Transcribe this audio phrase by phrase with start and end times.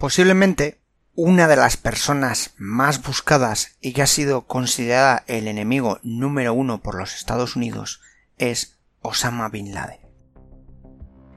[0.00, 0.80] Posiblemente
[1.14, 6.80] una de las personas más buscadas y que ha sido considerada el enemigo número uno
[6.80, 8.00] por los Estados Unidos
[8.38, 10.00] es Osama Bin Laden.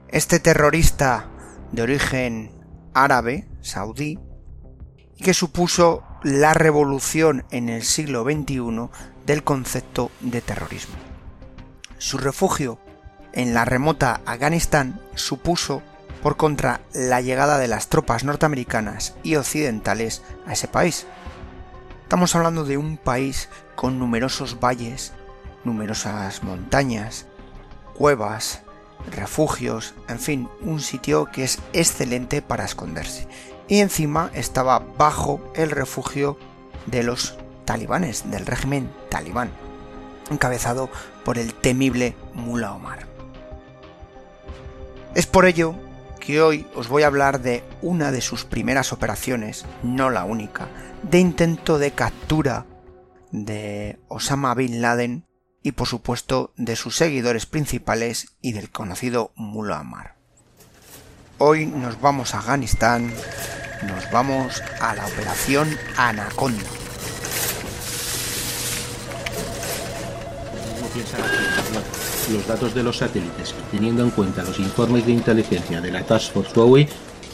[0.08, 1.28] Este terrorista
[1.72, 2.52] de origen
[2.94, 4.18] árabe, saudí,
[5.18, 8.88] que supuso la revolución en el siglo XXI
[9.26, 10.94] del concepto de terrorismo.
[11.98, 12.78] Su refugio
[13.34, 15.82] en la remota Afganistán supuso,
[16.24, 21.06] por contra, la llegada de las tropas norteamericanas y occidentales a ese país.
[22.02, 25.12] Estamos hablando de un país con numerosos valles,
[25.64, 27.26] numerosas montañas,
[27.92, 28.62] cuevas,
[29.14, 33.28] refugios, en fin, un sitio que es excelente para esconderse.
[33.68, 36.38] Y encima estaba bajo el refugio
[36.86, 37.36] de los
[37.66, 39.50] talibanes, del régimen talibán,
[40.30, 40.88] encabezado
[41.22, 43.06] por el temible Mullah Omar.
[45.14, 45.83] Es por ello
[46.24, 50.68] que hoy os voy a hablar de una de sus primeras operaciones, no la única,
[51.02, 52.66] de intento de captura
[53.30, 55.26] de Osama Bin Laden
[55.62, 60.16] y por supuesto de sus seguidores principales y del conocido Mullah Omar.
[61.38, 63.12] Hoy nos vamos a Afganistán,
[63.86, 66.62] nos vamos a la operación Anaconda.
[72.30, 76.32] Los datos de los satélites, teniendo en cuenta los informes de inteligencia de la Task
[76.32, 76.88] Force Huawei,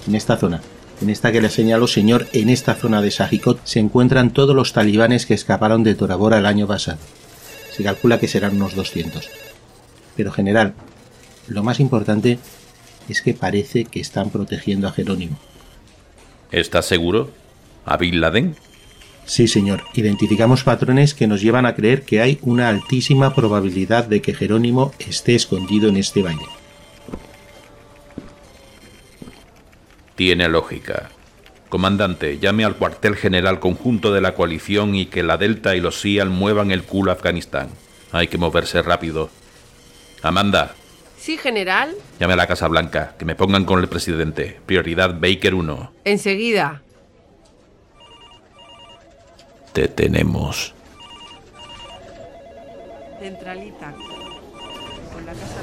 [0.06, 0.60] en esta zona,
[1.00, 4.72] en esta que le señalo señor, en esta zona de Sajikot se encuentran todos los
[4.72, 6.98] talibanes que escaparon de Torabora el año pasado.
[7.72, 9.28] Se calcula que serán unos 200.
[10.16, 10.74] Pero general,
[11.46, 12.38] lo más importante
[13.08, 15.38] es que parece que están protegiendo a Jerónimo.
[16.52, 17.30] ¿Estás seguro?
[17.84, 18.56] ¿A Bin Laden?
[19.30, 19.84] Sí, señor.
[19.94, 24.92] Identificamos patrones que nos llevan a creer que hay una altísima probabilidad de que Jerónimo
[24.98, 26.48] esté escondido en este valle.
[30.16, 31.10] Tiene lógica.
[31.68, 36.00] Comandante, llame al cuartel general conjunto de la coalición y que la Delta y los
[36.00, 37.68] SIAL muevan el culo a Afganistán.
[38.10, 39.30] Hay que moverse rápido.
[40.22, 40.74] Amanda.
[41.18, 41.94] Sí, general.
[42.18, 44.58] Llame a la Casa Blanca, que me pongan con el presidente.
[44.66, 45.92] Prioridad Baker 1.
[46.04, 46.82] Enseguida.
[49.72, 50.74] Te tenemos.
[53.20, 53.94] Centralita.
[55.12, 55.62] Con la casa.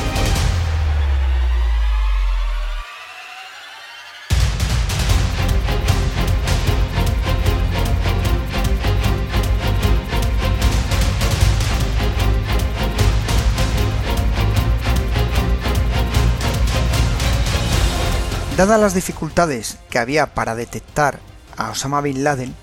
[18.57, 21.19] Dadas las dificultades que había para detectar
[21.57, 22.53] a Osama Bin Laden,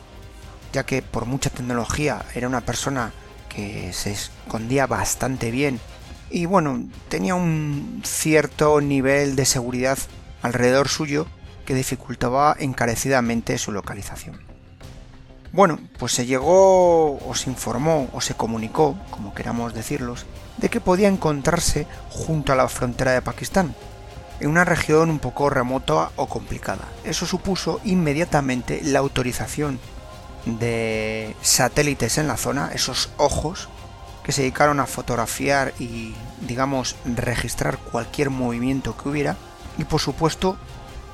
[0.73, 3.13] ya que por mucha tecnología era una persona
[3.49, 5.81] que se escondía bastante bien
[6.31, 9.99] y bueno, tenía un cierto nivel de seguridad
[10.43, 11.27] alrededor suyo
[11.65, 14.39] que dificultaba encarecidamente su localización.
[15.53, 20.27] Bueno, pues se llegó o se informó o se comunicó, como queramos decirlos,
[20.59, 23.75] de que podía encontrarse junto a la frontera de Pakistán,
[24.41, 26.85] en una región un poco remota o complicada.
[27.05, 29.81] Eso supuso inmediatamente la autorización
[30.47, 33.69] de satélites en la zona, esos ojos
[34.23, 36.15] que se dedicaron a fotografiar y,
[36.47, 39.37] digamos, registrar cualquier movimiento que hubiera,
[39.79, 40.57] y por supuesto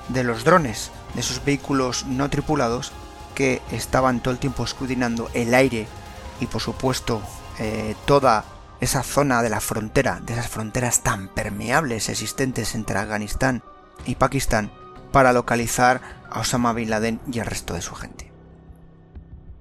[0.09, 2.93] de los drones, de esos vehículos no tripulados
[3.35, 5.87] que estaban todo el tiempo escudinando el aire
[6.41, 7.23] y por supuesto
[7.59, 8.45] eh, toda
[8.85, 13.63] esa zona de la frontera, de esas fronteras tan permeables existentes entre Afganistán
[14.07, 14.71] y Pakistán,
[15.13, 16.01] para localizar
[16.31, 18.33] a Osama Bin Laden y el resto de su gente.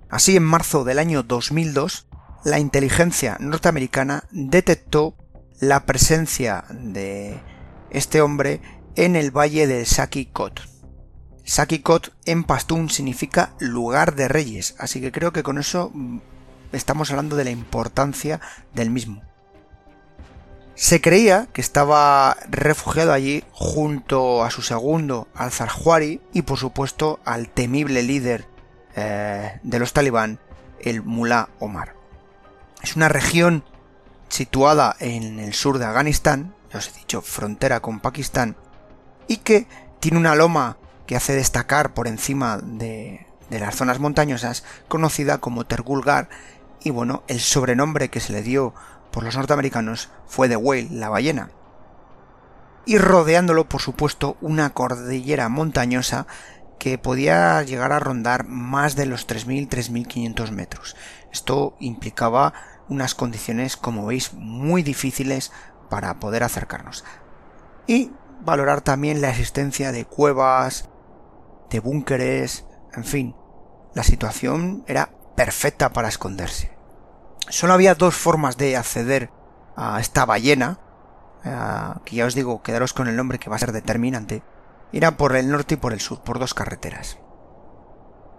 [0.09, 2.07] Así, en marzo del año 2002,
[2.43, 5.15] la inteligencia norteamericana detectó
[5.59, 7.39] la presencia de
[7.89, 8.61] este hombre
[8.95, 10.61] en el valle de Sakikot.
[11.45, 15.91] Sakikot en pastún significa lugar de reyes, así que creo que con eso
[16.73, 18.41] estamos hablando de la importancia
[18.73, 19.21] del mismo.
[20.75, 27.47] Se creía que estaba refugiado allí junto a su segundo, al-Zarhwari, y por supuesto al
[27.49, 28.47] temible líder
[28.95, 30.39] eh, de los talibán,
[30.79, 31.95] el Mullah Omar.
[32.81, 33.63] Es una región
[34.29, 38.55] situada en el sur de Afganistán, ya os he dicho, frontera con Pakistán,
[39.27, 39.67] y que
[39.99, 45.65] tiene una loma que hace destacar por encima de, de las zonas montañosas, conocida como
[45.65, 46.29] Tergulgar,
[46.83, 48.73] y bueno, el sobrenombre que se le dio
[49.11, 51.51] por los norteamericanos fue The Whale, la ballena.
[52.85, 56.27] Y rodeándolo, por supuesto, una cordillera montañosa
[56.79, 60.97] que podía llegar a rondar más de los 3.000-3.500 metros.
[61.31, 62.53] Esto implicaba
[62.89, 65.53] unas condiciones, como veis, muy difíciles
[65.89, 67.05] para poder acercarnos.
[67.87, 70.89] Y valorar también la existencia de cuevas,
[71.69, 73.35] de búnkeres, en fin,
[73.93, 76.71] la situación era perfecta para esconderse.
[77.49, 79.29] Solo había dos formas de acceder
[79.75, 80.79] a esta ballena,
[81.43, 84.43] eh, que ya os digo, quedaros con el nombre que va a ser determinante,
[84.91, 87.17] era por el norte y por el sur, por dos carreteras.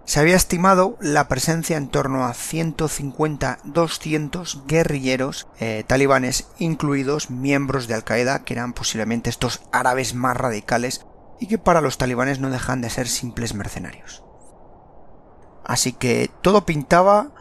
[0.05, 7.95] Se había estimado la presencia en torno a 150-200 guerrilleros eh, talibanes, incluidos miembros de
[7.95, 11.03] Al-Qaeda, que eran posiblemente estos árabes más radicales
[11.39, 14.23] y que para los talibanes no dejan de ser simples mercenarios.
[15.65, 17.31] Así que todo pintaba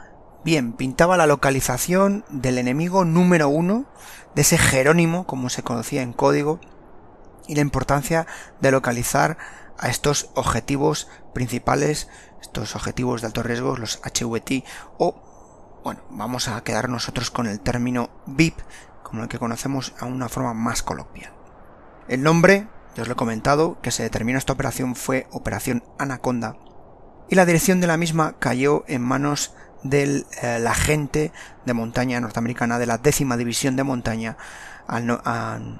[0.45, 3.87] bien, pintaba la localización del enemigo número uno,
[4.35, 6.61] de ese Jerónimo, como se conocía en código,
[7.47, 8.27] y la importancia
[8.61, 9.37] de localizar
[9.79, 12.09] a estos objetivos principales,
[12.41, 14.65] estos objetivos de alto riesgo, los HVT,
[14.99, 18.59] o, bueno, vamos a quedar nosotros con el término VIP,
[19.03, 21.33] como el que conocemos a una forma más coloquial.
[22.09, 26.57] El nombre, ya os lo he comentado, que se determinó esta operación fue Operación Anaconda,
[27.29, 31.33] y la dirección de la misma cayó en manos del eh, agente
[31.65, 34.37] de montaña norteamericana de la décima división de montaña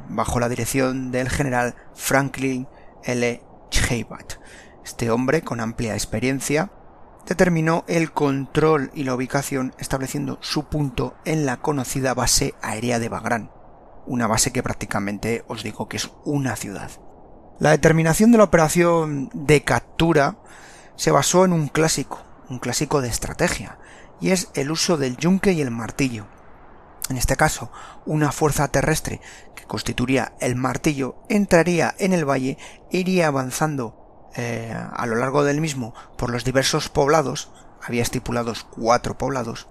[0.09, 2.67] bajo la dirección del general Franklin
[3.05, 3.43] L.
[3.71, 4.35] Chaybat.
[4.85, 6.71] Este hombre, con amplia experiencia,
[7.27, 13.09] determinó el control y la ubicación estableciendo su punto en la conocida base aérea de
[13.09, 13.51] Bagrán,
[14.07, 16.91] una base que prácticamente os digo que es una ciudad.
[17.59, 20.37] La determinación de la operación de captura
[20.97, 23.79] se basó en un clásico, un clásico de estrategia,
[24.21, 26.27] y es el uso del yunque y el martillo.
[27.11, 27.71] En este caso,
[28.07, 29.21] una fuerza terrestre
[29.55, 32.57] que constituiría el martillo entraría en el valle
[32.91, 37.51] e iría avanzando eh, a lo largo del mismo por los diversos poblados,
[37.83, 39.69] había estipulados cuatro poblados,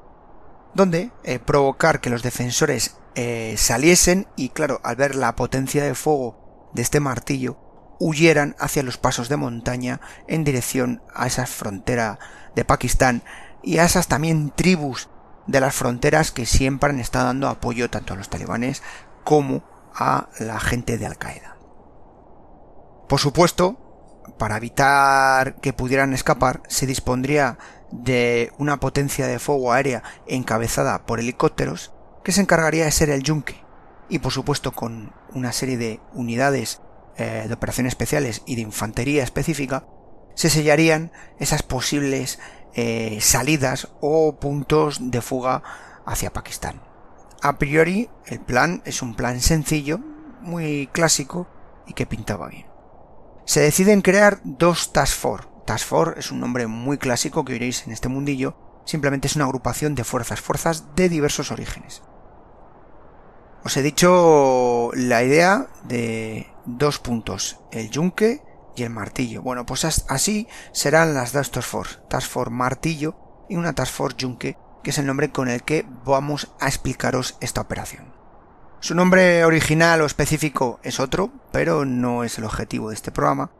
[0.73, 5.95] donde eh, provocar que los defensores eh, saliesen y claro, al ver la potencia de
[5.95, 7.57] fuego de este martillo,
[8.00, 12.19] huyeran hacia los pasos de montaña en dirección a esa frontera
[12.56, 13.24] de Pakistán
[13.62, 15.10] y a esas también tribus
[15.48, 18.81] de las fronteras que siempre han estado dando apoyo tanto a los talibanes
[19.24, 19.63] como
[19.94, 21.57] a la gente de Al Qaeda.
[23.07, 23.78] Por supuesto,
[24.38, 27.57] para evitar que pudieran escapar, se dispondría
[27.92, 31.94] de una potencia de fuego aérea encabezada por helicópteros
[32.24, 33.63] que se encargaría de ser el yunque
[34.10, 36.81] y por supuesto con una serie de unidades
[37.18, 39.86] eh, de operaciones especiales y de infantería específica
[40.36, 42.39] se sellarían esas posibles
[42.74, 45.62] eh, salidas o puntos de fuga
[46.06, 46.81] hacia Pakistán.
[47.42, 50.00] A priori, el plan es un plan sencillo,
[50.42, 51.48] muy clásico
[51.86, 52.65] y que pintaba bien.
[53.45, 55.48] Se deciden crear dos Task Force.
[55.66, 58.56] Task Force es un nombre muy clásico que oiréis en este mundillo,
[58.86, 62.01] simplemente es una agrupación de fuerzas, fuerzas de diversos orígenes.
[63.65, 68.42] Os he dicho la idea de dos puntos, el yunque
[68.75, 69.42] y el martillo.
[69.42, 73.16] Bueno, pues así serán las dos Task Force, Task Force Martillo
[73.47, 77.37] y una Task Force Yunque, que es el nombre con el que vamos a explicaros
[77.40, 78.14] esta operación.
[78.81, 83.52] Su nombre original o específico es otro, pero no es el objetivo de este programa,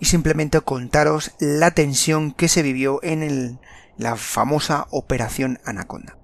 [0.00, 3.60] y simplemente contaros la tensión que se vivió en
[3.98, 6.16] la famosa Operación Anaconda.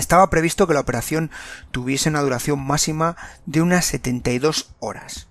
[0.00, 1.30] Estaba previsto que la operación
[1.72, 5.28] tuviese una duración máxima de unas 72 horas.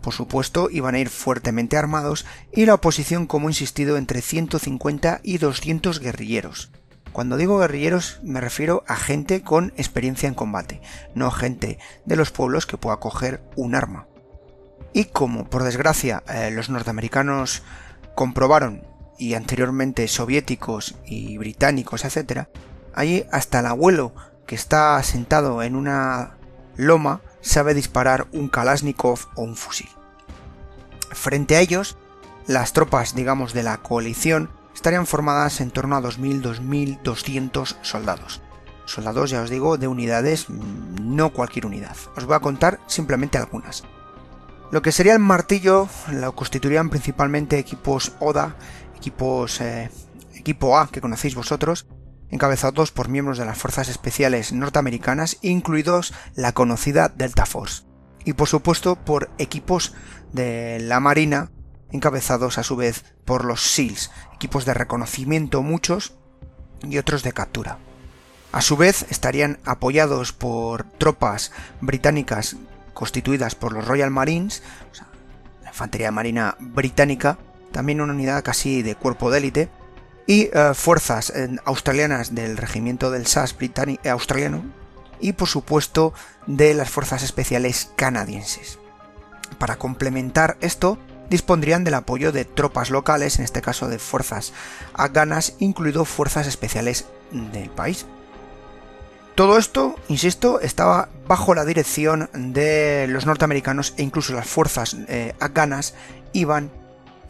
[0.00, 5.36] Por supuesto, iban a ir fuertemente armados y la oposición, como insistido, entre 150 y
[5.36, 6.70] 200 guerrilleros.
[7.12, 10.80] Cuando digo guerrilleros me refiero a gente con experiencia en combate,
[11.14, 14.06] no gente de los pueblos que pueda coger un arma.
[14.94, 17.62] Y como, por desgracia, eh, los norteamericanos
[18.14, 18.82] comprobaron,
[19.18, 22.48] y anteriormente soviéticos y británicos, etc.,
[22.96, 24.12] allí hasta el abuelo
[24.46, 26.36] que está sentado en una
[26.76, 29.88] loma sabe disparar un Kalashnikov o un fusil.
[31.12, 31.96] Frente a ellos,
[32.46, 38.42] las tropas, digamos, de la coalición estarían formadas en torno a 2.000-2.200 soldados.
[38.84, 41.96] Soldados, ya os digo, de unidades, mm, no cualquier unidad.
[42.16, 43.84] Os voy a contar simplemente algunas.
[44.70, 48.56] Lo que sería el martillo lo constituirían principalmente equipos ODA,
[48.96, 49.90] equipos eh,
[50.34, 51.86] equipo A que conocéis vosotros,
[52.30, 57.84] encabezados por miembros de las fuerzas especiales norteamericanas, incluidos la conocida Delta Force,
[58.24, 59.94] y por supuesto por equipos
[60.32, 61.50] de la Marina
[61.92, 66.14] encabezados a su vez por los SEALs, equipos de reconocimiento muchos
[66.82, 67.78] y otros de captura.
[68.52, 72.56] A su vez estarían apoyados por tropas británicas
[72.94, 74.62] constituidas por los Royal Marines,
[75.62, 77.38] la infantería marina británica,
[77.70, 79.68] también una unidad casi de cuerpo de élite,
[80.26, 84.64] y eh, fuerzas eh, australianas del regimiento del SAS eh, australiano
[85.20, 86.12] y por supuesto
[86.46, 88.78] de las fuerzas especiales canadienses.
[89.58, 90.98] Para complementar esto,
[91.30, 94.52] dispondrían del apoyo de tropas locales, en este caso de fuerzas
[94.92, 98.06] afganas, incluido fuerzas especiales del país.
[99.34, 104.96] Todo esto, insisto, estaba bajo la dirección de los norteamericanos e incluso las fuerzas
[105.40, 105.94] afganas
[106.32, 106.70] iban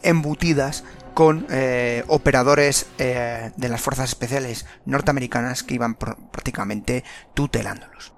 [0.03, 0.83] embutidas
[1.17, 8.13] con eh, operadores eh, de las fuerzas especiales norteamericanas que iban prácticamente tutelándolos.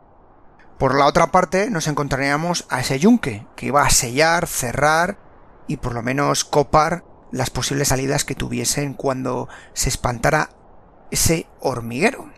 [0.78, 5.18] Por la otra parte nos encontraríamos a ese yunque que iba a sellar, cerrar
[5.66, 10.50] y por lo menos copar las posibles salidas que tuviesen cuando se espantara
[11.10, 12.30] ese hormiguero.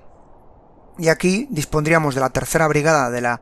[0.99, 3.41] Y aquí dispondríamos de la tercera brigada de la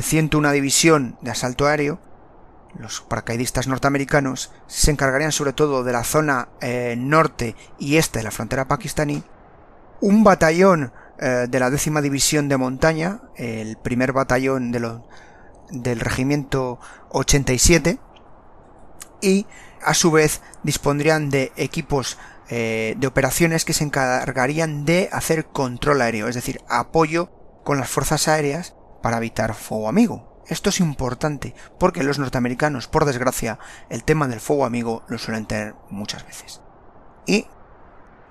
[0.00, 2.00] 101 eh, División de Asalto Aéreo,
[2.78, 8.24] los paracaidistas norteamericanos se encargarían sobre todo de la zona eh, norte y este de
[8.24, 9.22] la frontera pakistaní.
[10.00, 15.00] Un batallón eh, de la décima división de montaña, el primer batallón de
[15.70, 18.00] del regimiento 87,
[19.20, 19.46] y
[19.82, 26.02] a su vez dispondrían de equipos eh, de operaciones que se encargarían de hacer control
[26.02, 27.30] aéreo, es decir, apoyo
[27.62, 30.29] con las fuerzas aéreas para evitar fuego amigo.
[30.50, 35.46] Esto es importante porque los norteamericanos, por desgracia, el tema del fuego amigo lo suelen
[35.46, 36.60] tener muchas veces.
[37.24, 37.46] Y,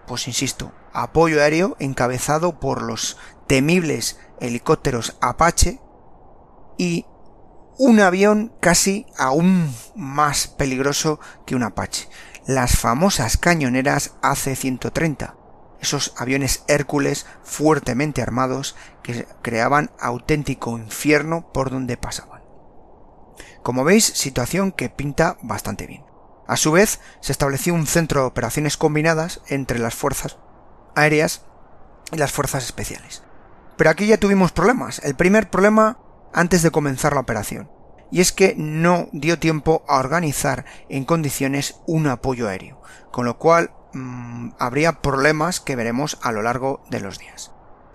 [0.06, 3.16] pues insisto, apoyo aéreo encabezado por los
[3.48, 5.80] temibles helicópteros Apache
[6.78, 7.06] y
[7.78, 12.10] un avión casi aún más peligroso que un Apache,
[12.46, 15.36] las famosas cañoneras AC-130,
[15.82, 22.42] esos aviones Hércules fuertemente armados que creaban auténtico infierno por donde pasaban.
[23.64, 26.04] Como veis, situación que pinta bastante bien.
[26.48, 30.38] A su vez, se estableció un centro de operaciones combinadas entre las fuerzas
[30.96, 31.46] aéreas
[32.12, 33.24] y las fuerzas especiales.
[33.78, 35.00] Pero aquí ya tuvimos problemas.
[35.04, 36.00] El primer problema
[36.34, 37.72] antes de comenzar la operación.
[38.12, 42.82] Y es que no dio tiempo a organizar en condiciones un apoyo aéreo,
[43.12, 47.52] con lo cual Mm, habría problemas que veremos a lo largo de los días.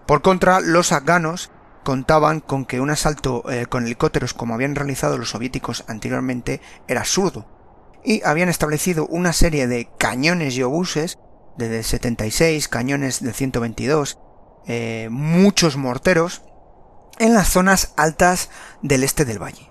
[0.06, 1.50] Por contra, los afganos
[1.84, 7.00] contaban con que un asalto eh, con helicópteros como habían realizado los soviéticos anteriormente era
[7.00, 7.46] absurdo,
[8.02, 11.18] y habían establecido una serie de cañones y obuses
[11.56, 14.18] de 76, cañones de 122,
[14.66, 16.42] eh, muchos morteros
[17.18, 18.50] en las zonas altas
[18.82, 19.70] del este del valle,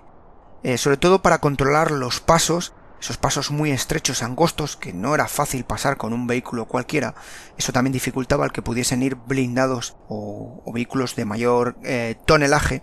[0.62, 5.28] eh, sobre todo para controlar los pasos esos pasos muy estrechos, angostos, que no era
[5.28, 7.14] fácil pasar con un vehículo cualquiera,
[7.58, 12.82] eso también dificultaba el que pudiesen ir blindados o, vehículos de mayor eh, tonelaje,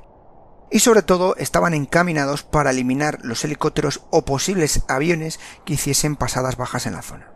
[0.72, 6.56] y sobre todo estaban encaminados para eliminar los helicópteros o posibles aviones que hiciesen pasadas
[6.56, 7.32] bajas en la zona.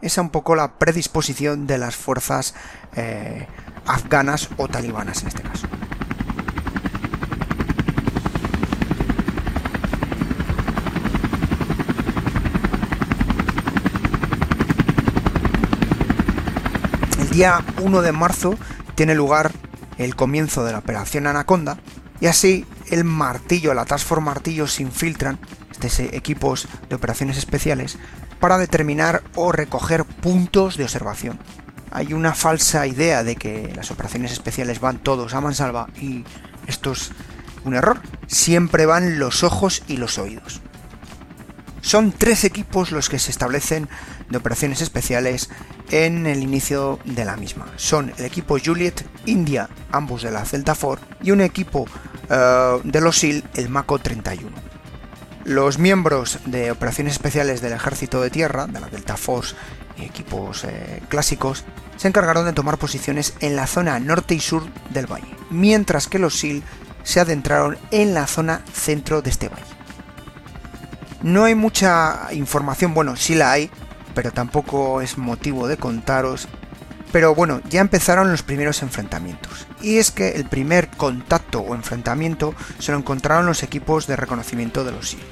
[0.00, 2.54] Esa un poco la predisposición de las fuerzas
[2.96, 3.46] eh,
[3.86, 5.68] afganas o talibanas en este caso.
[17.32, 18.58] Día 1 de marzo
[18.94, 19.52] tiene lugar
[19.96, 21.78] el comienzo de la operación Anaconda
[22.20, 25.38] y así el martillo, la Task Force Martillo se infiltran,
[25.70, 27.96] estos equipos de operaciones especiales,
[28.38, 31.38] para determinar o recoger puntos de observación.
[31.90, 36.24] Hay una falsa idea de que las operaciones especiales van todos a mansalva y
[36.66, 37.12] esto es
[37.64, 38.02] un error.
[38.26, 40.60] Siempre van los ojos y los oídos.
[41.80, 43.88] Son tres equipos los que se establecen
[44.28, 45.50] de operaciones especiales
[45.92, 47.66] en el inicio de la misma.
[47.76, 51.86] Son el equipo Juliet India, ambos de la Celta Force, y un equipo
[52.28, 54.50] eh, de los SEAL, el Mako 31.
[55.44, 59.54] Los miembros de operaciones especiales del Ejército de Tierra, de la Delta Force
[59.96, 61.64] y equipos eh, clásicos,
[61.96, 66.18] se encargaron de tomar posiciones en la zona norte y sur del valle, mientras que
[66.18, 66.62] los SEAL
[67.02, 69.62] se adentraron en la zona centro de este valle.
[71.22, 73.70] No hay mucha información, bueno, sí la hay,
[74.14, 76.48] pero tampoco es motivo de contaros.
[77.12, 79.66] Pero bueno, ya empezaron los primeros enfrentamientos.
[79.82, 84.82] Y es que el primer contacto o enfrentamiento se lo encontraron los equipos de reconocimiento
[84.84, 85.22] de los SEAL.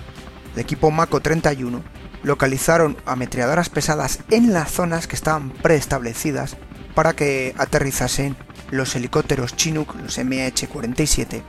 [0.55, 1.83] El equipo Mako 31
[2.23, 6.57] localizaron ametralladoras pesadas en las zonas que estaban preestablecidas
[6.95, 8.37] para que aterrizasen
[8.71, 11.43] los helicópteros Chinook, los MH-47,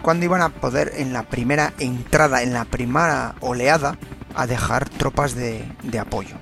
[0.00, 3.98] cuando iban a poder en la primera entrada, en la primera oleada,
[4.34, 6.36] a dejar tropas de apoyo.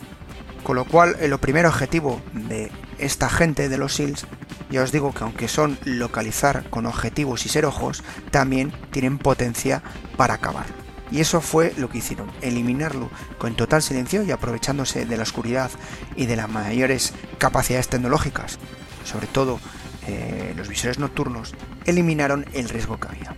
[0.65, 4.27] Con lo cual, el primer objetivo de esta gente de los SEALs,
[4.71, 9.83] ya os digo que aunque son localizar con objetivos y ser ojos, también tienen potencia
[10.17, 10.65] para acabar.
[11.11, 15.71] Y eso fue lo que hicieron, eliminarlo con total silencio y aprovechándose de la oscuridad
[16.17, 18.59] y de las mayores capacidades tecnológicas,
[19.05, 19.61] sobre todo
[20.07, 21.55] eh, los visores nocturnos,
[21.85, 23.37] eliminaron el riesgo que había.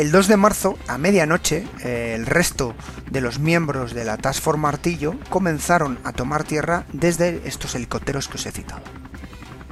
[0.00, 2.74] El 2 de marzo, a medianoche, eh, el resto
[3.10, 8.26] de los miembros de la Task Force Martillo comenzaron a tomar tierra desde estos helicópteros
[8.26, 8.80] que os he citado.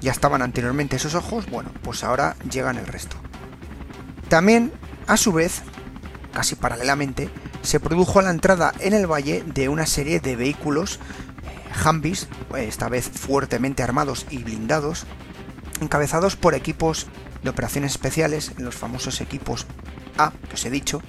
[0.02, 3.16] Ya estaban anteriormente esos ojos, bueno, pues ahora llegan el resto.
[4.28, 4.70] También,
[5.06, 5.62] a su vez,
[6.34, 7.30] casi paralelamente,
[7.62, 12.90] se produjo la entrada en el valle de una serie de vehículos eh, Humvees, esta
[12.90, 15.06] vez fuertemente armados y blindados,
[15.80, 17.06] encabezados por equipos
[17.42, 19.66] de operaciones especiales, los famosos equipos
[20.18, 21.00] A que os he dicho,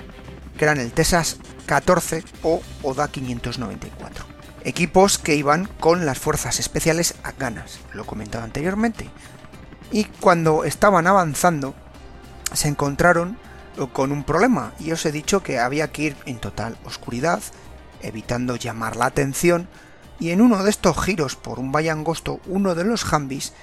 [0.58, 4.26] que eran el Texas 14 o ODA 594.
[4.64, 9.10] Equipos que iban con las fuerzas especiales afganas, lo he comentado anteriormente.
[9.92, 11.74] Y cuando estaban avanzando,
[12.54, 13.38] se encontraron
[13.94, 17.42] con un problema, y os he dicho que había que ir en total oscuridad,
[18.02, 19.68] evitando llamar la atención,
[20.20, 23.54] y en uno de estos giros por un valle angosto, uno de los Humvees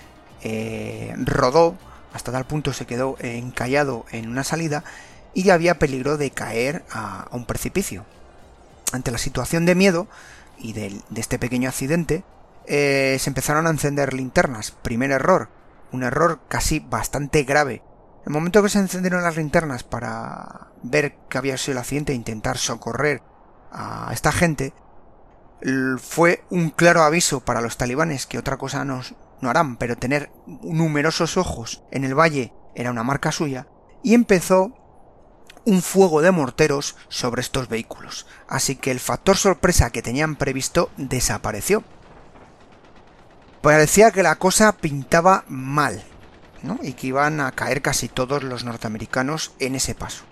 [0.43, 1.77] eh, rodó,
[2.15, 4.85] hasta tal punto se quedó encallado en una salida
[5.37, 8.07] y había peligro de caer a, un precipicio.
[8.93, 10.09] Ante la situación de miedo
[10.57, 12.25] y de, este pequeño accidente,
[12.65, 14.71] eh, se empezaron a encender linternas.
[14.71, 15.51] Primer error,
[15.93, 17.83] un error casi bastante grave.
[18.25, 22.17] El momento que se encendieron las linternas para ver que había sido el accidente e
[22.17, 23.21] intentar socorrer
[23.71, 24.73] a esta gente,
[25.99, 29.03] fue un claro aviso para los talibanes que otra cosa no,
[29.43, 33.67] no harán, pero tener numerosos ojos en el valle era una marca suya,
[34.03, 34.86] y empezó
[35.67, 40.91] un fuego de morteros sobre estos vehículos, así que el factor sorpresa que tenían previsto
[40.97, 41.83] desapareció.
[43.63, 46.03] Parecía que la cosa pintaba mal,
[46.63, 46.79] ¿no?
[46.83, 50.25] y que iban a caer casi todos los norteamericanos en ese paso.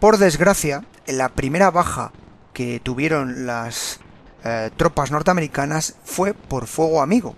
[0.00, 2.10] Por desgracia, la primera baja
[2.52, 4.00] que tuvieron las
[4.42, 7.36] eh, tropas norteamericanas fue por fuego amigo,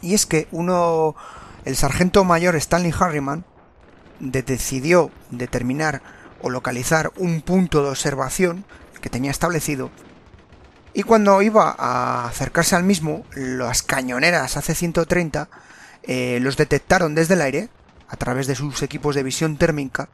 [0.00, 1.16] y es que uno,
[1.64, 3.44] el sargento mayor Stanley Harriman,
[4.20, 6.02] decidió determinar
[6.42, 8.64] o localizar un punto de observación
[9.00, 9.90] que tenía establecido.
[10.94, 15.48] Y cuando iba a acercarse al mismo, las cañoneras AC-130
[16.02, 17.68] eh, los detectaron desde el aire
[18.08, 20.08] a través de sus equipos de visión térmica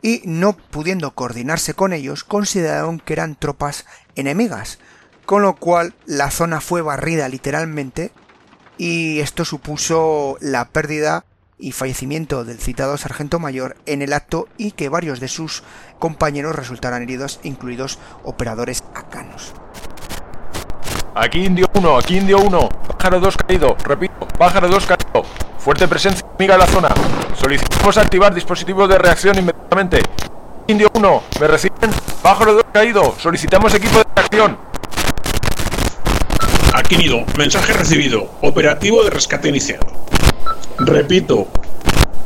[0.00, 4.78] y no pudiendo coordinarse con ellos consideraron que eran tropas enemigas,
[5.26, 8.12] con lo cual la zona fue barrida literalmente
[8.78, 11.24] y esto supuso la pérdida
[11.62, 15.62] y fallecimiento del citado sargento mayor en el acto y que varios de sus
[16.00, 19.54] compañeros resultaran heridos, incluidos operadores acanos.
[21.14, 25.24] Aquí Indio 1, aquí Indio 1, pájaro 2 caído, repito, pájaro 2 caído,
[25.58, 26.88] fuerte presencia amiga en la zona,
[27.36, 30.02] solicitamos activar dispositivos de reacción inmediatamente.
[30.66, 31.90] Indio 1, ¿me reciben?
[32.22, 34.58] Pájaro 2 caído, solicitamos equipo de reacción.
[36.74, 39.86] Aquí Nido, mensaje recibido, operativo de rescate iniciado.
[40.78, 41.48] Repito,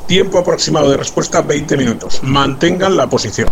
[0.06, 2.22] tiempo aproximado de respuesta 20 minutos.
[2.22, 3.50] Mantengan la posición.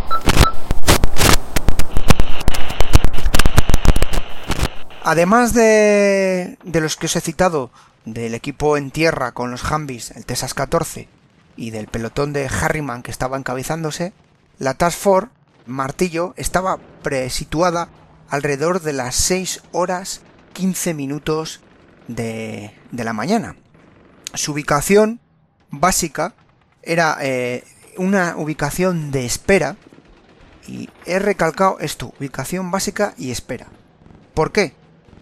[5.02, 7.70] Además de, de los que os he citado,
[8.04, 11.08] del equipo en tierra con los Humvees, el Texas 14,
[11.56, 14.12] y del pelotón de Harriman que estaba encabezándose,
[14.58, 15.30] la Task Force
[15.66, 17.88] Martillo estaba presituada
[18.28, 21.60] alrededor de las 6 horas 15 minutos
[22.08, 23.56] de, de la mañana.
[24.34, 25.20] Su ubicación
[25.70, 26.34] básica
[26.82, 27.64] era eh,
[27.96, 29.76] una ubicación de espera
[30.66, 33.68] y he recalcado esto, ubicación básica y espera.
[34.34, 34.74] ¿Por qué?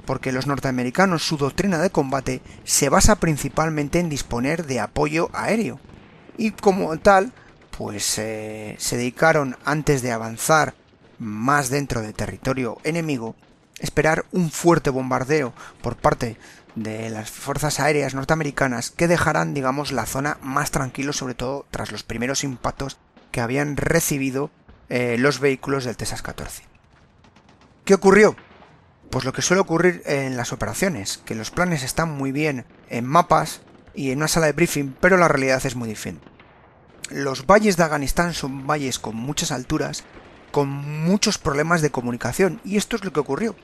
[0.07, 5.79] Porque los norteamericanos su doctrina de combate se basa principalmente en disponer de apoyo aéreo
[6.39, 7.33] y como tal
[7.77, 10.75] pues eh, se dedicaron antes de avanzar
[11.19, 13.37] más dentro del territorio enemigo
[13.83, 16.39] esperar un fuerte bombardeo por parte
[16.75, 21.93] de las fuerzas aéreas norteamericanas que dejarán, digamos, la zona más tranquilo, sobre todo tras
[21.93, 22.97] los primeros impactos
[23.31, 24.51] que habían recibido
[24.89, 26.63] eh, los vehículos del Texas 14.
[27.85, 28.37] ¿Qué ocurrió?
[29.11, 33.05] Pues lo que suele ocurrir en las operaciones, que los planes están muy bien en
[33.05, 33.61] mapas
[33.95, 36.27] y en una sala de briefing, pero la realidad es muy diferente.
[37.11, 40.05] Los valles de Afganistán son valles con muchas alturas,
[40.51, 43.55] con muchos problemas de comunicación, y esto es lo que ocurrió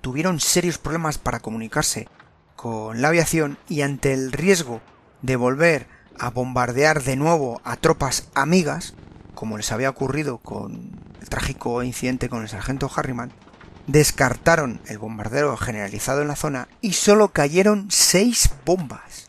[0.00, 2.08] tuvieron serios problemas para comunicarse
[2.56, 4.80] con la aviación y ante el riesgo
[5.22, 5.86] de volver
[6.18, 8.94] a bombardear de nuevo a tropas amigas,
[9.34, 13.32] como les había ocurrido con el trágico incidente con el sargento Harriman,
[13.86, 19.28] descartaron el bombardeo generalizado en la zona y solo cayeron 6 bombas.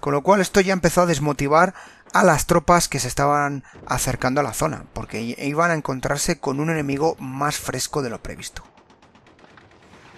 [0.00, 1.74] Con lo cual esto ya empezó a desmotivar
[2.12, 6.60] a las tropas que se estaban acercando a la zona, porque iban a encontrarse con
[6.60, 8.62] un enemigo más fresco de lo previsto.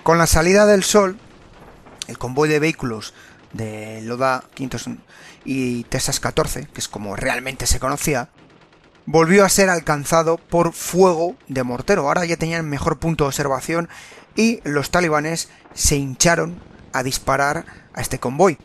[0.05, 1.17] Con la salida del sol,
[2.09, 3.15] el convoy de vehículos
[3.55, 4.99] de Loda 500
[5.47, 8.29] y Texas 14, que es como realmente se conocía,
[9.07, 12.03] volvió a ser alcanzado por fuego de mortero.
[12.03, 13.89] Ahora ya tenían mejor punto de observación
[14.37, 16.61] y los talibanes se hincharon
[16.93, 17.65] a disparar
[17.95, 18.59] a este convoy,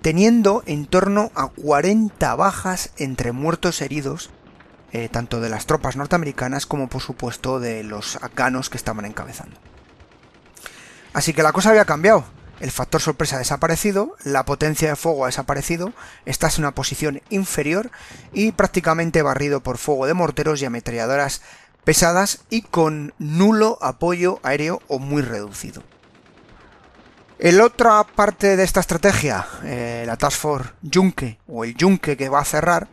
[0.00, 4.30] teniendo en torno a 40 bajas entre muertos e heridos,
[4.92, 9.58] eh, tanto de las tropas norteamericanas como por supuesto de los afganos que estaban encabezando.
[11.18, 12.24] Así que la cosa había cambiado.
[12.60, 15.92] El factor sorpresa ha desaparecido, la potencia de fuego ha desaparecido,
[16.26, 17.90] estás en una posición inferior
[18.32, 21.42] y prácticamente barrido por fuego de morteros y ametralladoras
[21.82, 25.82] pesadas y con nulo apoyo aéreo o muy reducido.
[27.40, 32.28] El otra parte de esta estrategia, eh, la Task Force Yunque o el Yunque que
[32.28, 32.86] va a cerrar,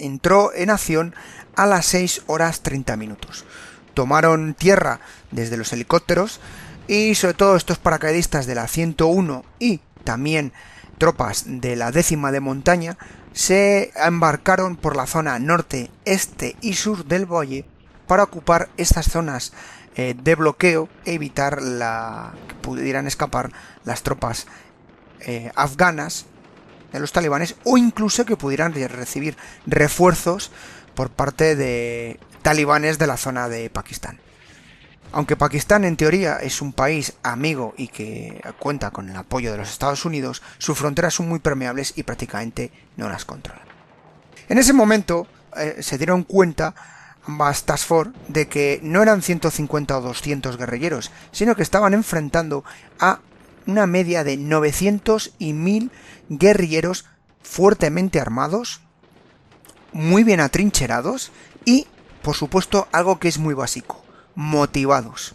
[0.00, 1.14] entró en acción
[1.54, 3.44] a las 6 horas 30 minutos.
[3.94, 4.98] Tomaron tierra
[5.30, 6.40] desde los helicópteros
[6.90, 10.52] y sobre todo estos paracaidistas de la 101 y también
[10.98, 12.98] tropas de la décima de montaña
[13.32, 17.64] se embarcaron por la zona norte, este y sur del valle
[18.08, 19.52] para ocupar estas zonas
[19.94, 23.52] eh, de bloqueo e evitar la, que pudieran escapar
[23.84, 24.48] las tropas
[25.20, 26.26] eh, afganas
[26.92, 30.50] de los talibanes o incluso que pudieran recibir refuerzos
[30.96, 34.18] por parte de talibanes de la zona de Pakistán.
[35.12, 39.58] Aunque Pakistán en teoría es un país amigo y que cuenta con el apoyo de
[39.58, 43.64] los Estados Unidos, sus fronteras son muy permeables y prácticamente no las controlan.
[44.48, 46.74] En ese momento eh, se dieron cuenta
[47.26, 47.90] ambas Task
[48.28, 52.64] de que no eran 150 o 200 guerrilleros, sino que estaban enfrentando
[52.98, 53.20] a
[53.66, 55.90] una media de 900 y 1000
[56.28, 57.04] guerrilleros
[57.42, 58.80] fuertemente armados,
[59.92, 61.32] muy bien atrincherados
[61.64, 61.86] y,
[62.22, 63.99] por supuesto, algo que es muy básico,
[64.40, 65.34] motivados.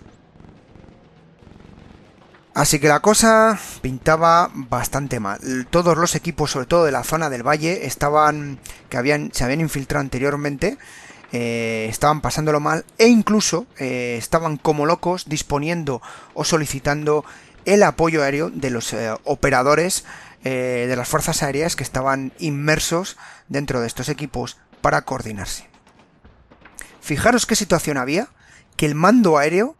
[2.56, 5.40] Así que la cosa pintaba bastante mal.
[5.70, 8.58] Todos los equipos, sobre todo de la zona del valle, estaban
[8.90, 10.80] que habían se habían infiltrado anteriormente
[11.32, 16.02] eh, estaban pasándolo mal e incluso eh, estaban como locos disponiendo
[16.34, 17.26] o solicitando
[17.66, 20.06] el apoyo aéreo de los eh, operadores
[20.44, 25.68] de las fuerzas aéreas que estaban inmersos dentro de estos equipos para coordinarse.
[27.02, 28.28] Fijaros qué situación había,
[28.76, 29.76] que el mando aéreo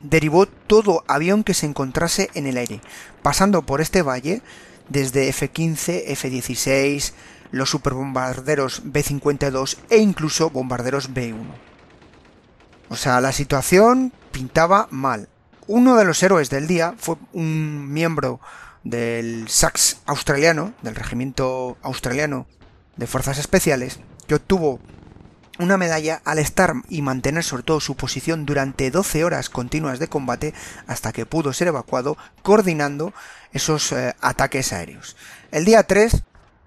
[0.00, 2.80] derivó todo avión que se encontrase en el aire,
[3.22, 4.42] pasando por este valle
[4.88, 7.12] desde F-15, F-16,
[7.50, 11.46] los superbombarderos B-52 e incluso bombarderos B-1.
[12.90, 15.28] O sea, la situación pintaba mal.
[15.66, 18.40] Uno de los héroes del día fue un miembro
[18.84, 22.46] del SAX australiano, del regimiento australiano
[22.96, 24.80] de fuerzas especiales, que obtuvo
[25.58, 30.08] una medalla al estar y mantener sobre todo su posición durante 12 horas continuas de
[30.08, 30.54] combate
[30.86, 33.12] hasta que pudo ser evacuado coordinando
[33.52, 35.16] esos eh, ataques aéreos.
[35.50, 36.22] El día 3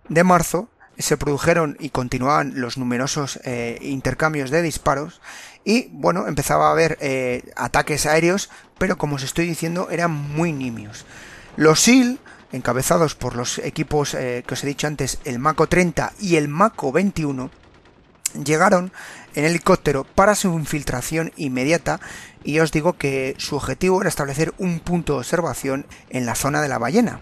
[0.10, 5.21] de marzo se produjeron y continuaban los numerosos eh, intercambios de disparos
[5.63, 10.51] y bueno, empezaba a haber eh, ataques aéreos, pero como os estoy diciendo eran muy
[10.51, 11.06] nimios.
[11.56, 12.19] Los SEAL,
[12.51, 16.91] encabezados por los equipos que os he dicho antes, el Mako 30 y el Mako
[16.91, 17.49] 21,
[18.33, 18.91] llegaron
[19.35, 21.99] en helicóptero para su infiltración inmediata
[22.43, 26.61] y os digo que su objetivo era establecer un punto de observación en la zona
[26.61, 27.21] de la ballena.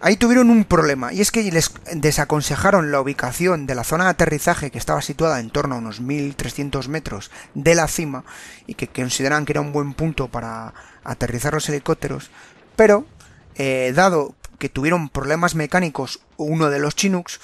[0.00, 4.10] Ahí tuvieron un problema y es que les desaconsejaron la ubicación de la zona de
[4.10, 8.24] aterrizaje que estaba situada en torno a unos 1300 metros de la cima
[8.66, 12.30] y que consideran que era un buen punto para aterrizar los helicópteros,
[12.76, 13.06] pero
[13.54, 17.40] eh, dado que tuvieron problemas mecánicos uno de los Chinooks,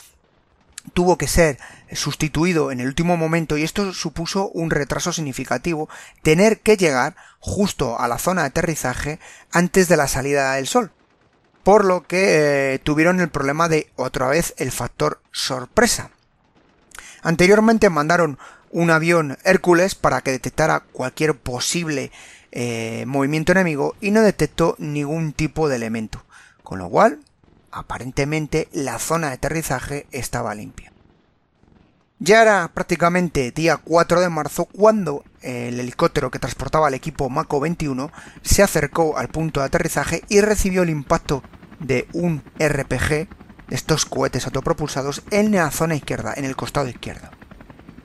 [0.92, 1.58] tuvo que ser
[1.94, 5.88] sustituido en el último momento y esto supuso un retraso significativo
[6.22, 9.18] tener que llegar justo a la zona de aterrizaje
[9.50, 10.92] antes de la salida del sol.
[11.62, 16.11] Por lo que eh, tuvieron el problema de otra vez el factor sorpresa.
[17.22, 18.38] Anteriormente mandaron
[18.70, 22.11] un avión Hércules para que detectara cualquier posible
[22.50, 26.24] eh, movimiento enemigo y no detectó ningún tipo de elemento.
[26.62, 27.20] Con lo cual,
[27.70, 30.91] aparentemente la zona de aterrizaje estaba limpia.
[32.24, 37.58] Ya era prácticamente día 4 de marzo cuando el helicóptero que transportaba al equipo Mako
[37.58, 41.42] 21 se acercó al punto de aterrizaje y recibió el impacto
[41.80, 43.26] de un RPG,
[43.70, 47.28] estos cohetes autopropulsados, en la zona izquierda, en el costado izquierdo.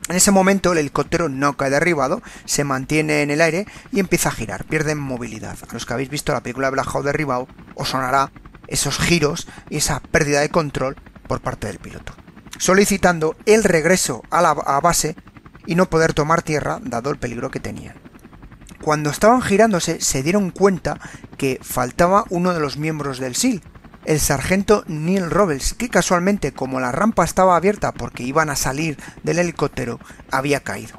[0.10, 4.30] En ese momento el helicóptero no cae derribado, se mantiene en el aire y empieza
[4.30, 5.60] a girar, pierde movilidad.
[5.70, 8.32] A los que habéis visto la película de Black Hawk derribado os sonará
[8.66, 10.96] esos giros y esa pérdida de control
[11.28, 12.16] por parte del piloto,
[12.58, 15.16] solicitando el regreso a la base
[15.66, 17.96] y no poder tomar tierra dado el peligro que tenían.
[18.82, 21.00] Cuando estaban girándose se dieron cuenta
[21.38, 23.62] que faltaba uno de los miembros del SEAL,
[24.06, 28.98] el sargento Neil Roberts, que casualmente como la rampa estaba abierta porque iban a salir
[29.24, 30.00] del helicóptero,
[30.32, 30.98] había caído.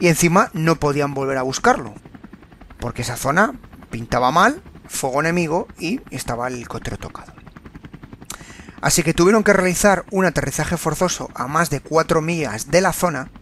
[0.00, 1.94] Y encima no podían volver a buscarlo,
[2.80, 3.54] porque esa zona
[3.90, 7.35] pintaba mal, fuego enemigo y estaba el helicóptero tocado.
[8.86, 12.92] Así que tuvieron que realizar un aterrizaje forzoso a más de 4 millas de la
[12.92, 13.32] zona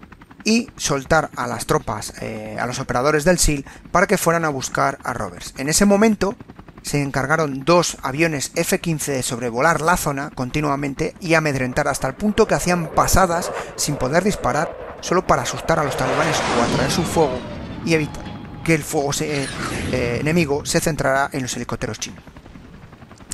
[0.42, 4.48] y soltar a las tropas, eh, a los operadores del SEAL, para que fueran a
[4.48, 5.52] buscar a Roberts.
[5.58, 6.34] En ese momento
[6.80, 12.46] se encargaron dos aviones F-15 de sobrevolar la zona continuamente y amedrentar hasta el punto
[12.46, 17.02] que hacían pasadas sin poder disparar, solo para asustar a los talibanes o atraer su
[17.02, 17.38] fuego
[17.84, 18.24] y evitar
[18.64, 19.44] que el fuego se-
[19.92, 22.24] eh, enemigo se centrara en los helicópteros chinos.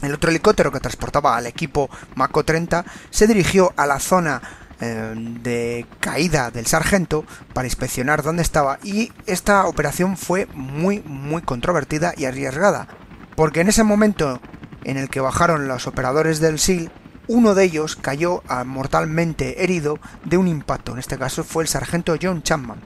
[0.02, 4.40] El otro helicóptero que transportaba al equipo Mako 30 se dirigió a la zona
[4.80, 11.42] eh, de caída del sargento para inspeccionar dónde estaba y esta operación fue muy muy
[11.42, 12.88] controvertida y arriesgada
[13.36, 14.40] porque en ese momento
[14.84, 16.90] en el que bajaron los operadores del SEAL
[17.26, 20.92] uno de ellos cayó mortalmente herido de un impacto.
[20.92, 22.80] En este caso fue el sargento John Chapman.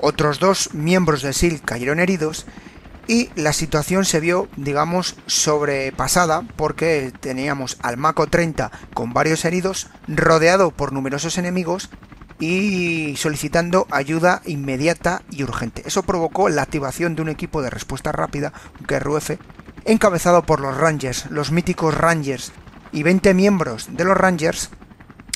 [0.00, 2.46] Otros dos miembros del SEAL cayeron heridos
[3.08, 9.88] y la situación se vio, digamos, sobrepasada porque teníamos al Mako 30 con varios heridos,
[10.06, 11.88] rodeado por numerosos enemigos
[12.38, 15.82] y solicitando ayuda inmediata y urgente.
[15.86, 19.30] Eso provocó la activación de un equipo de respuesta rápida, un KRUF,
[19.86, 22.52] encabezado por los Rangers, los míticos Rangers,
[22.92, 24.70] y 20 miembros de los Rangers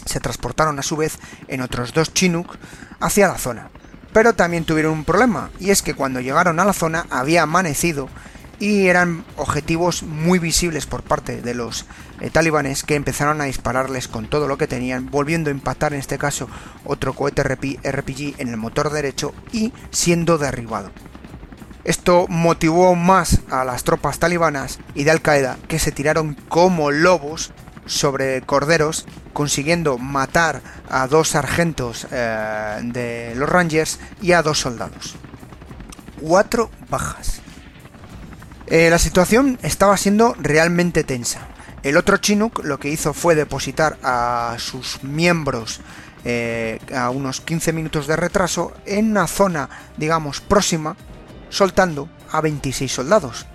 [0.05, 2.57] se transportaron a su vez en otros dos Chinook
[3.01, 3.71] hacia la zona.
[4.12, 8.09] Pero también tuvieron un problema, y es que cuando llegaron a la zona había amanecido
[8.62, 11.85] y eran objetivos muy visibles por parte de los
[12.20, 15.98] eh, talibanes que empezaron a dispararles con todo lo que tenían, volviendo a impactar en
[15.98, 16.48] este caso
[16.85, 20.92] otro cohete RP RPG en el motor derecho y siendo derribado.
[21.83, 26.92] Esto motivó más a las tropas talibanas y de Al Qaeda que se tiraron como
[26.92, 27.53] lobos
[27.87, 35.16] sobre corderos, consiguiendo matar a dos sargentos eh, de los Rangers y a dos soldados.
[36.21, 37.40] Cuatro bajas.
[38.66, 41.49] Eh, la situación estaba siendo realmente tensa.
[41.83, 45.81] El otro Chinook lo que hizo fue depositar a sus miembros
[46.25, 50.97] eh, a unos 15 minutos de retraso en una zona, digamos, próxima,
[51.49, 53.47] soltando a 26 soldados.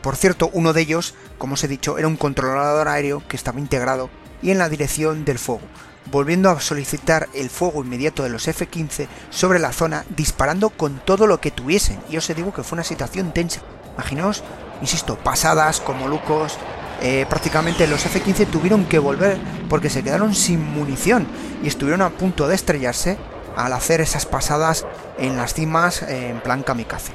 [0.00, 3.60] Por cierto, uno de ellos, como os he dicho, era un controlador aéreo que estaba
[3.60, 4.10] integrado
[4.42, 5.62] y en la dirección del fuego,
[6.10, 11.26] volviendo a solicitar el fuego inmediato de los F-15 sobre la zona, disparando con todo
[11.26, 11.98] lo que tuviesen.
[12.10, 13.60] Y os digo que fue una situación tensa.
[13.94, 14.42] Imaginaos,
[14.80, 16.56] insisto, pasadas como lucos.
[17.00, 21.28] eh, prácticamente los F-15 tuvieron que volver porque se quedaron sin munición
[21.62, 23.16] y estuvieron a punto de estrellarse
[23.56, 24.84] al hacer esas pasadas
[25.16, 27.12] en las cimas eh, en plan kamikaze.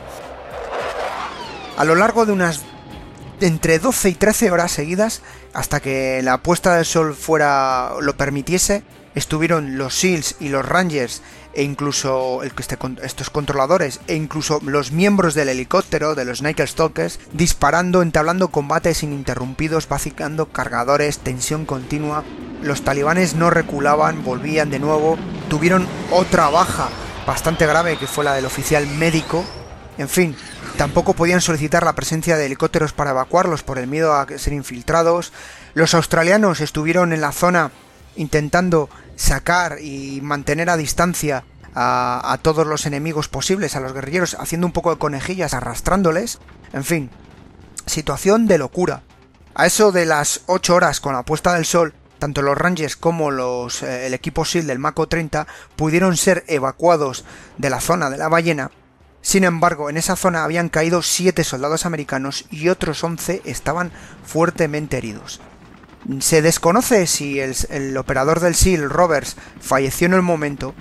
[1.78, 2.64] A lo largo de unas
[3.42, 5.22] entre 12 y 13 horas seguidas,
[5.54, 8.84] hasta que la puesta del sol fuera lo permitiese,
[9.16, 11.22] estuvieron los SEALs y los Rangers
[11.54, 17.20] e incluso este, estos controladores e incluso los miembros del helicóptero de los Nickel Stalkers
[17.32, 22.24] disparando, entablando combates ininterrumpidos, vacilando cargadores, tensión continua.
[22.62, 25.18] Los talibanes no reculaban, volvían de nuevo,
[25.50, 26.90] tuvieron otra baja
[27.28, 29.44] bastante grave que fue la del oficial médico.
[29.98, 30.36] En fin,
[30.78, 35.32] tampoco podían solicitar la presencia de helicópteros para evacuarlos por el miedo a ser infiltrados.
[35.74, 37.72] Los australianos estuvieron en la zona
[38.16, 41.44] intentando sacar y mantener a distancia
[41.76, 46.40] a, todos los enemigos posibles, a los guerrilleros, haciendo un poco de conejillas, arrastrándoles.
[46.72, 47.10] En fin,
[47.86, 49.02] situación de locura.
[49.56, 53.32] A eso de las 8 horas con la puesta del sol, tanto los Rangers como
[53.32, 57.26] los, eh, el equipo SEAL del Mako 30 pudieron ser evacuados
[57.58, 58.72] de la zona de la ballena.
[59.24, 63.92] Sin embargo, en esa zona habían caído 7 soldados americanos y otros 11 estaban
[64.26, 65.40] fuertemente heridos.
[66.20, 70.76] Se desconoce si el, operador del SEAL, Roberts, falleció en el momento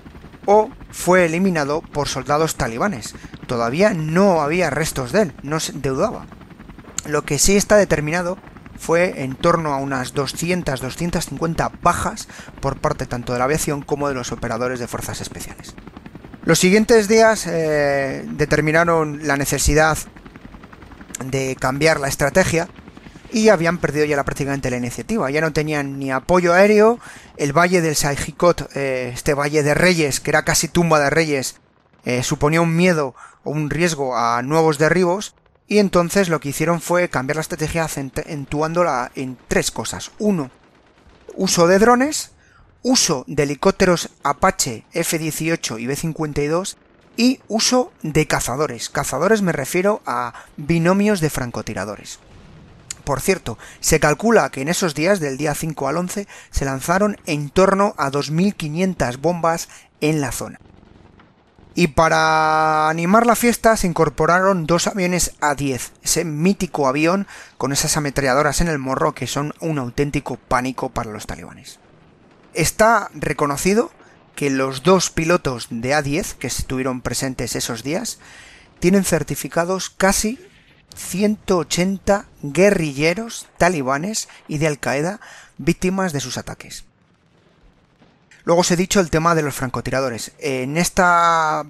[0.44, 3.14] o fue eliminado por soldados talibanes.
[3.46, 6.26] Todavía no había restos de él, no se dudaba.
[7.06, 8.38] Lo que sí está determinado
[8.76, 12.26] fue en torno a unas 200-250 bajas
[12.60, 15.76] por parte tanto de la aviación como de los operadores de fuerzas especiales.
[16.44, 19.96] Los siguientes días eh, determinaron la necesidad
[21.24, 22.68] de cambiar la estrategia
[23.30, 25.30] y habían perdido ya la, prácticamente la iniciativa.
[25.30, 26.98] Ya no tenían ni apoyo aéreo,
[27.36, 31.56] el valle del Saijikot, eh, este valle de reyes, que era casi tumba de reyes,
[32.04, 35.36] eh, suponía un miedo o un riesgo a nuevos derribos,
[35.68, 40.10] y entonces lo que hicieron fue cambiar la estrategia acentuándola en tres cosas.
[40.18, 40.50] Uno,
[41.36, 42.32] uso de drones,
[42.82, 46.76] uso de helicópteros Apache F-18 y B-52
[47.16, 48.88] y uso de cazadores.
[48.88, 52.18] Cazadores me refiero a binomios de francotiradores.
[53.04, 57.18] Por cierto, se calcula que en esos días, del día 5 al 11, se lanzaron
[57.26, 59.68] en torno a 2.500 bombas
[60.00, 60.60] en la zona.
[61.74, 67.96] Y para animar la fiesta se incorporaron dos aviones A-10, ese mítico avión con esas
[67.96, 71.78] ametralladoras en el morro que son un auténtico pánico para los talibanes.
[72.54, 73.90] Está reconocido
[74.34, 78.18] que los dos pilotos de A-10 que estuvieron presentes esos días
[78.78, 80.38] tienen certificados casi
[80.94, 85.20] 180 guerrilleros talibanes y de Al Qaeda
[85.58, 86.84] víctimas de sus ataques.
[88.44, 90.32] Luego os he dicho el tema de los francotiradores.
[90.38, 91.64] En esta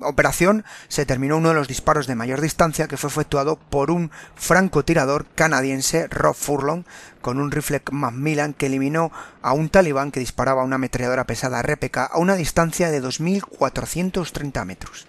[0.00, 4.10] operación se terminó uno de los disparos de mayor distancia que fue efectuado por un
[4.34, 6.84] francotirador canadiense, Rob Furlong,
[7.20, 11.98] con un rifle Macmillan que eliminó a un talibán que disparaba una ametralladora pesada RPK
[12.12, 15.06] a una distancia de 2.430 metros.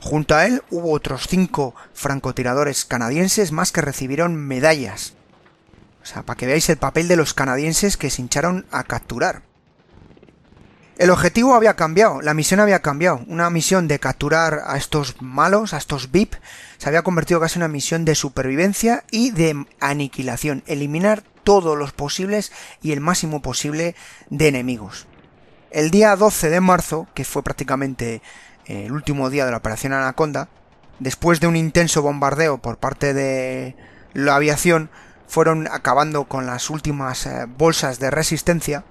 [0.00, 5.14] Junto a él hubo otros cinco francotiradores canadienses más que recibieron medallas.
[6.02, 9.42] O sea, para que veáis el papel de los canadienses que se hincharon a capturar.
[10.98, 13.22] El objetivo había cambiado, la misión había cambiado.
[13.26, 16.34] Una misión de capturar a estos malos, a estos VIP,
[16.76, 20.62] se había convertido casi en una misión de supervivencia y de aniquilación.
[20.66, 22.52] Eliminar todos los posibles
[22.82, 23.96] y el máximo posible
[24.28, 25.06] de enemigos.
[25.70, 28.20] El día 12 de marzo, que fue prácticamente
[28.66, 30.48] el último día de la operación Anaconda,
[30.98, 33.76] después de un intenso bombardeo por parte de
[34.12, 34.90] la aviación,
[35.26, 38.84] fueron acabando con las últimas eh, bolsas de resistencia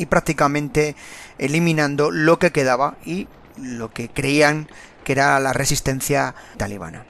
[0.00, 0.96] y prácticamente
[1.38, 4.68] eliminando lo que quedaba y lo que creían
[5.04, 7.06] que era la resistencia talibana.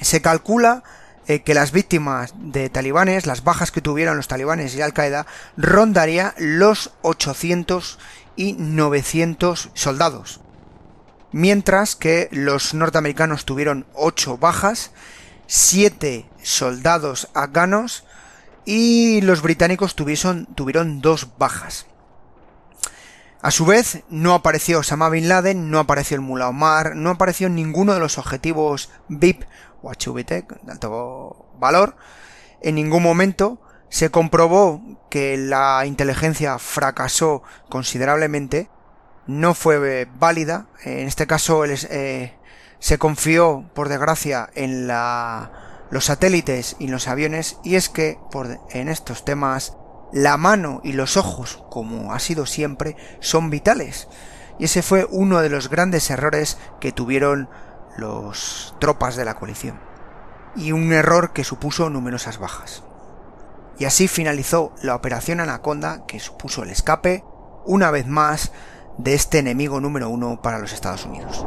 [0.00, 0.82] Se calcula
[1.26, 5.26] eh, que las víctimas de talibanes, las bajas que tuvieron los talibanes y Al Qaeda,
[5.56, 7.98] rondaría los 800
[8.36, 10.40] y 900 soldados
[11.32, 14.90] mientras que los norteamericanos tuvieron 8 bajas,
[15.46, 18.04] 7 soldados afganos
[18.70, 21.86] y los británicos tuvieron, 2 bajas.
[23.40, 27.48] A su vez, no apareció Osama Bin Laden, no apareció el Mullah Omar, no apareció
[27.48, 29.44] ninguno de los objetivos VIP
[29.80, 31.96] o HVT de alto valor.
[32.60, 38.68] En ningún momento se comprobó que la inteligencia fracasó considerablemente
[39.26, 40.66] no fue eh, válida.
[40.84, 42.34] En este caso eh,
[42.80, 48.60] se confió, por desgracia, en la, los satélites y los aviones y es que por,
[48.70, 49.76] en estos temas
[50.12, 54.08] la mano y los ojos, como ha sido siempre, son vitales.
[54.58, 57.48] Y ese fue uno de los grandes errores que tuvieron
[57.96, 59.80] los tropas de la coalición.
[60.56, 62.82] Y un error que supuso numerosas bajas.
[63.78, 67.24] Y así finalizó la operación Anaconda que supuso el escape,
[67.64, 68.50] una vez más,
[68.96, 71.46] de este enemigo número uno para los Estados Unidos.